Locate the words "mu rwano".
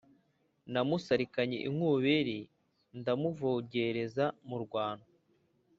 4.47-5.05